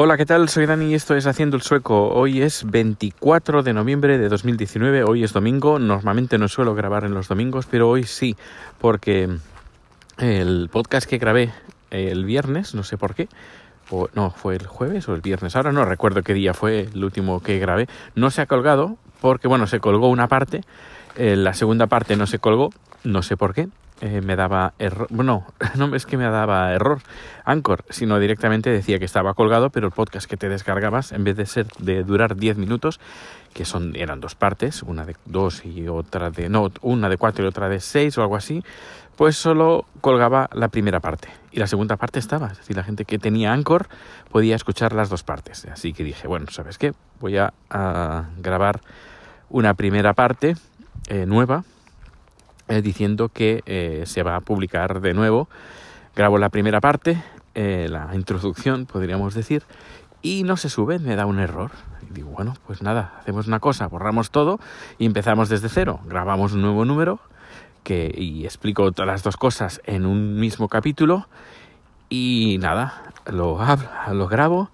[0.00, 0.48] Hola, ¿qué tal?
[0.48, 2.10] Soy Dani y esto es Haciendo el Sueco.
[2.10, 5.80] Hoy es 24 de noviembre de 2019, hoy es domingo.
[5.80, 8.36] Normalmente no suelo grabar en los domingos, pero hoy sí,
[8.80, 9.28] porque
[10.18, 11.52] el podcast que grabé
[11.90, 13.28] el viernes, no sé por qué,
[13.90, 17.02] o no, fue el jueves o el viernes, ahora no recuerdo qué día fue el
[17.02, 20.60] último que grabé, no se ha colgado porque, bueno, se colgó una parte,
[21.16, 22.70] eh, la segunda parte no se colgó,
[23.02, 23.66] no sé por qué,
[24.00, 25.08] eh, me daba error.
[25.10, 25.46] Bueno,
[25.76, 27.00] no es que me daba error
[27.44, 31.36] Anchor, sino directamente decía que estaba colgado, pero el podcast que te descargabas, en vez
[31.36, 33.00] de ser de durar 10 minutos,
[33.54, 37.44] que son eran dos partes, una de dos y otra de no, una de cuatro
[37.44, 38.62] y otra de seis o algo así,
[39.16, 43.04] pues solo colgaba la primera parte y la segunda parte estaba, es decir, la gente
[43.04, 43.88] que tenía Anchor
[44.30, 45.66] podía escuchar las dos partes.
[45.66, 46.92] Así que dije, bueno, ¿sabes qué?
[47.18, 47.52] Voy a,
[48.38, 48.80] grabar
[49.48, 50.54] una primera parte
[51.08, 51.64] eh, nueva
[52.68, 55.48] diciendo que eh, se va a publicar de nuevo.
[56.14, 57.22] Grabo la primera parte,
[57.54, 59.62] eh, la introducción, podríamos decir,
[60.22, 61.70] y no se sube, me da un error.
[62.10, 64.58] Digo, bueno, pues nada, hacemos una cosa, borramos todo
[64.98, 66.00] y empezamos desde cero.
[66.06, 67.20] Grabamos un nuevo número
[67.82, 71.28] que, y explico todas las dos cosas en un mismo capítulo
[72.08, 73.58] y nada, lo,
[74.12, 74.70] lo grabo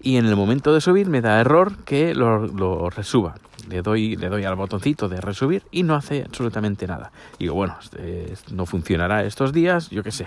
[0.00, 3.34] y en el momento de subir me da error que lo, lo resuba.
[3.68, 7.12] Le doy, le doy al botoncito de resubir y no hace absolutamente nada.
[7.38, 10.26] Digo, bueno, este, no funcionará estos días, yo qué sé.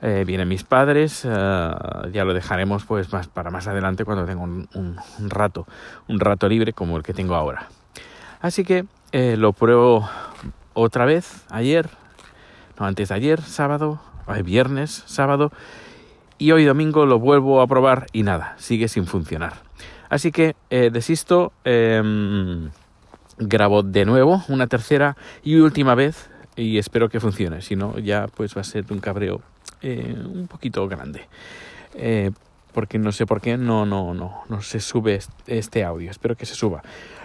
[0.00, 1.74] Eh, vienen mis padres, eh,
[2.12, 5.66] ya lo dejaremos pues más para más adelante cuando tenga un, rato,
[6.06, 7.68] un rato libre como el que tengo ahora.
[8.40, 10.08] Así que eh, lo pruebo
[10.74, 11.90] otra vez ayer,
[12.78, 14.00] no antes de ayer, sábado,
[14.44, 15.50] viernes, sábado,
[16.38, 19.54] y hoy domingo lo vuelvo a probar y nada, sigue sin funcionar.
[20.08, 22.70] Así que eh, desisto, em,
[23.38, 28.26] grabo de nuevo una tercera y última vez y espero que funcione, si no ya
[28.26, 29.40] pues va a ser un cabreo
[29.82, 31.28] eh, un poquito grande.
[31.94, 32.30] Eh,
[32.72, 36.46] porque no sé por qué no, no, no, no se sube este audio, espero que
[36.46, 36.82] se suba.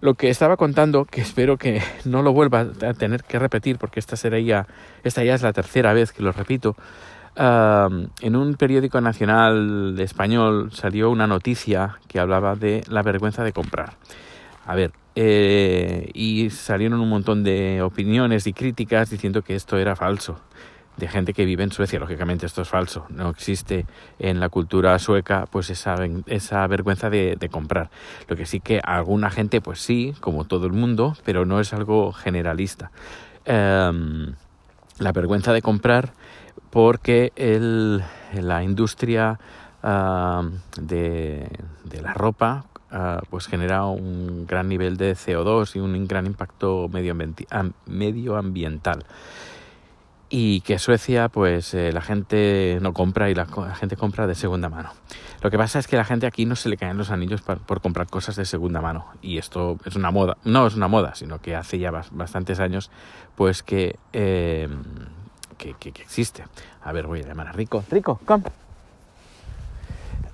[0.00, 4.00] Lo que estaba contando, que espero que no lo vuelva a tener que repetir, porque
[4.00, 4.66] esta sería,
[5.02, 6.76] esta ya es la tercera vez que lo repito,
[7.36, 13.94] en un periódico nacional español salió una noticia que hablaba de la vergüenza de comprar.
[14.66, 19.94] A ver, eh, y salieron un montón de opiniones y críticas diciendo que esto era
[19.94, 20.40] falso
[20.96, 21.98] de gente que vive en Suecia.
[21.98, 23.06] Lógicamente esto es falso.
[23.10, 23.86] No existe
[24.18, 25.96] en la cultura sueca pues esa,
[26.26, 27.90] esa vergüenza de, comprar.
[28.28, 31.72] Lo que sí que alguna gente pues sí, como todo el mundo, pero no es
[31.72, 32.90] algo generalista.
[34.98, 36.12] La vergüenza de comprar
[36.70, 39.38] porque el, la industria
[39.82, 40.48] ah,
[40.80, 41.48] de,
[42.02, 46.88] la ropa ah, pues genera un gran nivel de CO2 y un gran impacto
[47.86, 49.04] medioambiental
[50.30, 54.68] y que Suecia pues eh, la gente no compra y la, gente compra de segunda
[54.68, 54.90] mano.
[55.42, 57.80] Lo que pasa es que la gente aquí no se le caen los anillos por,
[57.80, 61.40] comprar cosas de segunda mano y esto es una moda, no es una moda, sino
[61.40, 62.90] que hace ya bastantes años
[63.36, 64.68] pues que eh,
[65.56, 66.44] que, existe.
[66.82, 67.84] A ver, voy a llamar a Rico.
[67.90, 68.44] Rico, come.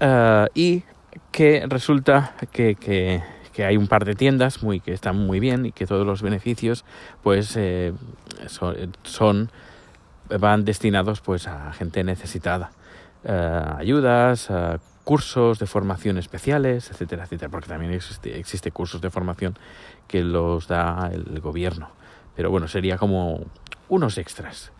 [0.00, 0.82] Eh, y
[1.30, 3.22] que resulta que, que,
[3.64, 6.84] hay un par de tiendas muy, que están muy bien y que todos los beneficios
[7.22, 7.92] pues eh,
[9.04, 9.50] son,
[10.28, 12.70] van destinados pues a gente necesitada.
[13.24, 14.50] Eh, ayudas,
[15.04, 19.56] cursos de formación especiales, etcétera, etcétera, porque también existe, existe cursos de formación
[20.08, 21.90] que los da el gobierno.
[22.36, 23.44] Pero bueno, sería como
[23.88, 24.72] unos extras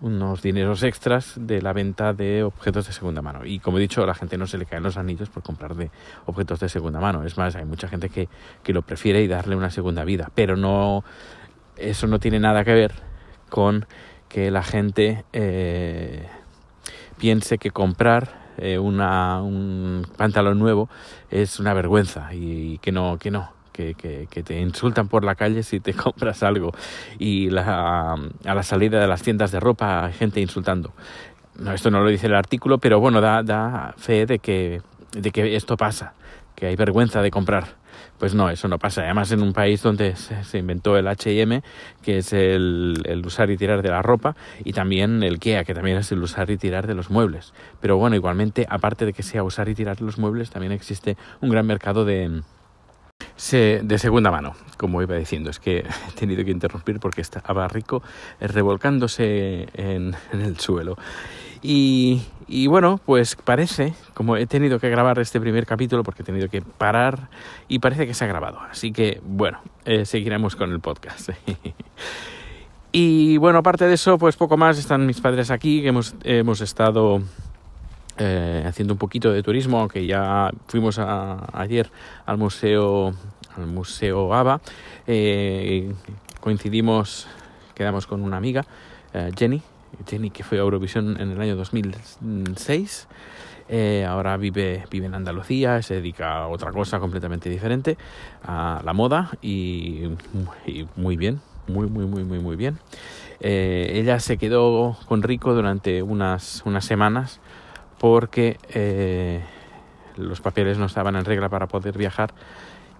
[0.00, 3.44] unos dineros extras de la venta de objetos de segunda mano.
[3.44, 5.74] Y como he dicho, a la gente no se le caen los anillos por comprar
[5.74, 5.90] de
[6.26, 7.24] objetos de segunda mano.
[7.24, 8.28] Es más, hay mucha gente que,
[8.62, 10.30] que lo prefiere y darle una segunda vida.
[10.34, 11.04] Pero no,
[11.76, 12.92] eso no tiene nada que ver
[13.48, 13.86] con
[14.30, 16.26] que la gente eh,
[17.18, 20.88] piense que comprar eh, una, un pantalón nuevo
[21.30, 25.80] es una vergüenza y que no, que no que, te insultan por la calle si
[25.80, 26.72] te compras algo
[27.18, 30.92] y a la salida de las tiendas de ropa hay gente insultando.
[31.58, 34.80] No, esto no lo dice el artículo, pero bueno, da, da fe de que,
[35.12, 36.14] de que esto pasa,
[36.54, 37.79] que hay vergüenza de comprar.
[38.20, 39.00] Pues no, eso no pasa.
[39.00, 41.62] Además, en un país donde se, inventó el HM,
[42.02, 45.72] que es el, el, usar y tirar de la ropa, y también el KEA, que
[45.72, 47.54] también es el usar y tirar de los muebles.
[47.80, 51.16] Pero bueno, igualmente, aparte de que sea usar y tirar de los muebles, también existe
[51.40, 52.42] un gran mercado de,
[53.48, 55.50] de segunda mano, como iba diciendo.
[55.50, 55.78] Es que
[56.08, 58.02] he tenido que interrumpir porque estaba rico
[58.40, 60.96] revolcándose en, el suelo.
[61.62, 62.22] Y,
[62.68, 66.62] bueno, pues parece, como he tenido que grabar este primer capítulo porque he tenido que
[66.62, 67.28] parar
[67.68, 68.60] y parece que se ha grabado.
[68.60, 71.30] Así que bueno, eh, seguiremos con el podcast.
[72.92, 74.78] y bueno, aparte de eso, pues poco más.
[74.78, 77.20] Están mis padres aquí, que hemos, hemos estado
[78.22, 81.90] eh, haciendo un poquito de turismo, aunque ya fuimos ayer
[82.26, 83.14] al museo,
[83.56, 84.60] al museo ABA,
[85.06, 85.90] eh,
[86.38, 87.26] coincidimos,
[87.74, 88.66] quedamos con una amiga,
[89.14, 89.62] eh, Jenny,
[90.06, 93.08] Jenny que fue a Eurovisión en el año 2006.
[94.06, 97.96] ahora vive, vive en Andalucía, se dedica a otra cosa completamente diferente,
[98.44, 100.10] a la moda y,
[100.66, 102.78] y muy bien, muy, muy, muy, muy, muy bien.
[103.40, 107.40] ella se quedó con Rico durante unas, unas semanas
[108.00, 109.44] porque eh,
[110.16, 112.32] los papeles no estaban en regla para poder viajar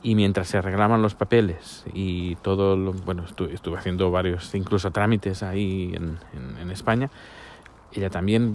[0.02, 5.92] y mientras se arreglaban los papeles y todo, bueno, estuve, haciendo varios incluso trámites ahí
[5.94, 6.18] en,
[6.60, 7.10] en, España,
[7.92, 8.52] ella también,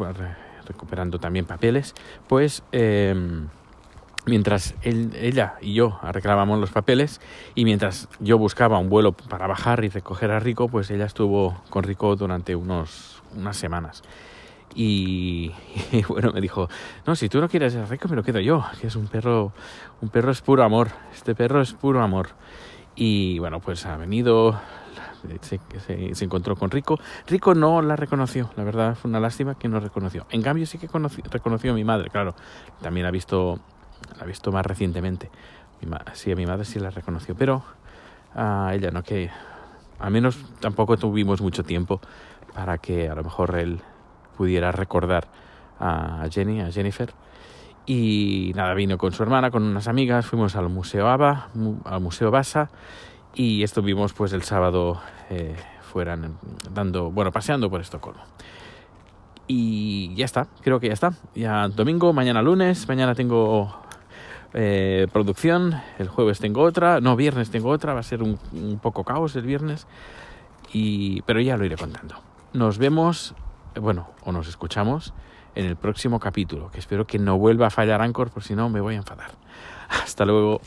[0.68, 1.96] recuperando también papeles,
[2.28, 3.48] pues em,
[4.28, 7.22] mientras ella y yo arreglábamos los papeles
[7.56, 11.60] y mientras yo buscaba un vuelo para bajar y recoger a Rico, pues ella estuvo
[11.72, 14.04] con Rico durante unos, unas semanas.
[14.78, 15.54] Y,
[16.10, 16.68] bueno, me dijo,
[17.08, 19.54] no, si tú no quieres ser rico, me lo quedo yo, que es un perro,
[20.02, 22.30] un perro es puro amor, este perro es puro amor.
[22.96, 24.60] Y bueno, pues ha venido,
[25.42, 25.60] se,
[26.14, 27.00] se, encontró con Rico.
[27.26, 30.26] Rico no la reconoció, la verdad fue una lástima que no reconoció.
[30.30, 30.90] En cambio sí que
[31.32, 32.36] reconoció a mi madre, claro,
[32.82, 33.60] también la ha visto,
[34.18, 35.30] la ha visto más recientemente.
[36.14, 37.64] sí, a mi madre sí la reconoció, pero
[38.34, 39.30] a ella no, que
[40.00, 42.02] al menos tampoco tuvimos mucho tiempo
[42.54, 43.82] para que a lo mejor él
[44.36, 45.28] pudiera recordar
[45.80, 47.14] a Jenny, a Jennifer.
[47.86, 51.50] Y nada, vino con su hermana, con unas amigas, fuimos al Museo ABA,
[51.86, 52.70] al Museo Basa,
[53.36, 55.00] y estuvimos pues el sábado
[55.30, 56.18] eh, fuera
[56.72, 58.24] dando, bueno, paseando por Estocolmo.
[59.48, 61.14] Y ya está, creo que ya está.
[61.36, 63.76] Ya domingo, mañana lunes, mañana tengo
[64.54, 68.80] eh, producción, el jueves tengo otra, no, viernes tengo otra, va a ser un, un
[68.80, 69.86] poco caos el viernes,
[70.74, 72.16] y, pero ya lo iré contando.
[72.54, 73.36] Nos vemos
[73.80, 75.14] bueno, o nos escuchamos
[75.56, 78.70] en el próximo capítulo, que espero que no vuelva a fallar Anchor, por si no
[78.70, 79.32] me voy a enfadar.
[79.90, 80.62] Hasta luego.